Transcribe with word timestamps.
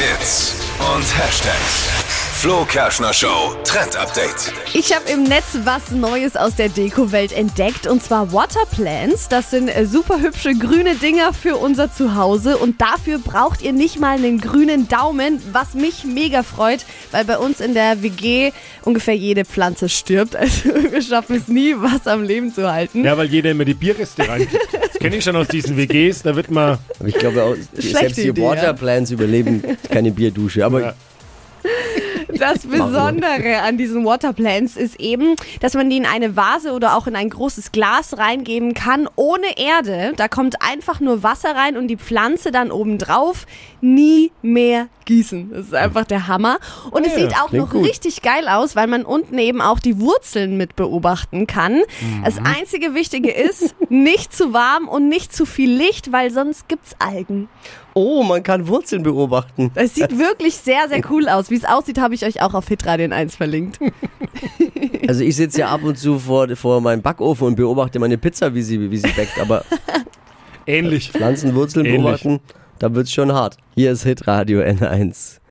Hits 0.00 0.54
und 0.78 1.04
Hashtags. 1.18 1.90
Flo 2.40 2.64
Kerschner 2.64 3.12
Show 3.12 3.54
Trend 3.64 3.96
Update. 3.96 4.50
Ich 4.72 4.94
habe 4.96 5.10
im 5.10 5.24
Netz 5.24 5.58
was 5.64 5.90
Neues 5.90 6.36
aus 6.36 6.54
der 6.54 6.70
Deko-Welt 6.70 7.32
entdeckt 7.32 7.86
und 7.86 8.02
zwar 8.02 8.32
Waterplants. 8.32 9.28
Das 9.28 9.50
sind 9.50 9.68
äh, 9.68 9.84
super 9.84 10.22
hübsche 10.22 10.54
grüne 10.54 10.94
Dinger 10.94 11.34
für 11.34 11.56
unser 11.56 11.92
Zuhause 11.92 12.56
und 12.56 12.80
dafür 12.80 13.18
braucht 13.18 13.60
ihr 13.60 13.74
nicht 13.74 14.00
mal 14.00 14.16
einen 14.16 14.40
grünen 14.40 14.88
Daumen, 14.88 15.42
was 15.52 15.74
mich 15.74 16.04
mega 16.04 16.42
freut, 16.42 16.86
weil 17.10 17.26
bei 17.26 17.36
uns 17.36 17.60
in 17.60 17.74
der 17.74 18.02
WG 18.02 18.52
ungefähr 18.86 19.16
jede 19.16 19.44
Pflanze 19.44 19.90
stirbt. 19.90 20.34
Also 20.40 20.70
wir 20.92 21.02
schaffen 21.02 21.36
es 21.36 21.48
nie, 21.48 21.74
was 21.76 22.06
am 22.06 22.22
Leben 22.22 22.54
zu 22.54 22.72
halten. 22.72 23.04
Ja, 23.04 23.18
weil 23.18 23.26
jeder 23.26 23.50
immer 23.50 23.66
die 23.66 23.74
Bierreste 23.74 24.26
reinkriegt. 24.26 24.66
Das 25.00 25.06
kenne 25.06 25.16
ich 25.16 25.24
schon 25.24 25.34
aus 25.36 25.48
diesen 25.48 25.78
WGs, 25.78 26.24
da 26.24 26.36
wird 26.36 26.50
man. 26.50 26.76
Aber 26.98 27.08
ich 27.08 27.14
glaube 27.14 27.42
auch, 27.42 27.56
selbst 27.72 28.18
die 28.18 28.28
Idee, 28.28 28.42
ja. 28.42 28.50
Waterplants 28.50 29.10
überleben 29.10 29.62
keine 29.88 30.10
Bierdusche. 30.10 30.62
Aber 30.62 30.80
Ja. 30.82 30.94
Das 32.40 32.66
Besondere 32.66 33.60
an 33.62 33.76
diesen 33.76 34.04
Waterplants 34.04 34.76
ist 34.76 34.98
eben, 34.98 35.36
dass 35.60 35.74
man 35.74 35.90
die 35.90 35.98
in 35.98 36.06
eine 36.06 36.36
Vase 36.36 36.72
oder 36.72 36.96
auch 36.96 37.06
in 37.06 37.14
ein 37.14 37.28
großes 37.28 37.70
Glas 37.70 38.16
reingeben 38.18 38.74
kann, 38.74 39.08
ohne 39.14 39.58
Erde. 39.58 40.14
Da 40.16 40.26
kommt 40.28 40.56
einfach 40.62 41.00
nur 41.00 41.22
Wasser 41.22 41.54
rein 41.54 41.76
und 41.76 41.88
die 41.88 41.96
Pflanze 41.98 42.50
dann 42.50 42.70
oben 42.72 42.98
drauf. 42.98 43.46
Nie 43.82 44.32
mehr 44.42 44.88
gießen. 45.04 45.50
Das 45.52 45.66
ist 45.66 45.74
einfach 45.74 46.04
der 46.04 46.28
Hammer. 46.28 46.58
Und 46.90 47.06
es 47.06 47.12
Ja, 47.14 47.18
sieht 47.20 47.34
auch 47.36 47.52
noch 47.52 47.70
gut. 47.70 47.84
richtig 47.86 48.22
geil 48.22 48.48
aus, 48.48 48.76
weil 48.76 48.86
man 48.86 49.04
unten 49.04 49.38
eben 49.38 49.60
auch 49.60 49.78
die 49.80 50.00
Wurzeln 50.00 50.56
mit 50.56 50.76
beobachten 50.76 51.46
kann. 51.46 51.80
Das 52.24 52.36
einzige 52.38 52.94
Wichtige 52.94 53.30
ist, 53.30 53.74
nicht 53.88 54.32
zu 54.34 54.52
warm 54.52 54.88
und 54.88 55.08
nicht 55.08 55.34
zu 55.34 55.46
viel 55.46 55.70
Licht, 55.70 56.12
weil 56.12 56.30
sonst 56.30 56.68
gibt's 56.68 56.94
Algen. 56.98 57.48
oh, 57.94 58.22
man 58.22 58.42
kann 58.44 58.68
Wurzeln 58.68 59.02
beobachten. 59.02 59.72
Es 59.74 59.94
sieht 59.96 60.16
wirklich 60.16 60.54
sehr, 60.56 60.88
sehr 60.88 61.02
cool 61.10 61.28
aus. 61.28 61.50
Wie 61.50 61.56
es 61.56 61.64
aussieht, 61.64 61.98
habe 61.98 62.14
ich 62.14 62.24
euch 62.24 62.29
auch 62.38 62.54
auf 62.54 62.68
Hitradio 62.68 63.10
1 63.10 63.36
verlinkt. 63.36 63.78
Also 65.08 65.24
ich 65.24 65.34
sitze 65.34 65.60
ja 65.60 65.68
ab 65.68 65.82
und 65.82 65.98
zu 65.98 66.20
vor, 66.20 66.54
vor 66.54 66.80
meinem 66.80 67.02
Backofen 67.02 67.48
und 67.48 67.56
beobachte 67.56 67.98
meine 67.98 68.16
Pizza, 68.16 68.54
wie 68.54 68.62
sie, 68.62 68.90
wie 68.92 68.96
sie 68.96 69.08
backt. 69.08 69.40
Aber 69.40 69.64
Ähnlich. 70.66 71.10
Pflanzenwurzeln 71.10 71.84
Ähnlich. 71.84 72.22
beobachten, 72.22 72.40
da 72.78 72.94
wird's 72.94 73.12
schon 73.12 73.32
hart. 73.32 73.56
Hier 73.74 73.90
ist 73.90 74.04
Hitradio 74.04 74.60
N1. 74.60 75.39